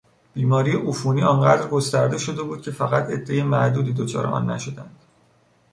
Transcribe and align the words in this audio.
بیماری 0.33 0.75
عفونی 0.75 1.23
آنقدرگسترده 1.23 2.17
شده 2.17 2.43
بود 2.43 2.61
که 2.61 2.71
فقط 2.71 3.09
عدهی 3.09 3.43
معدودی 3.43 3.93
دچار 3.93 4.27
آن 4.27 4.49
نشدند. 4.49 4.99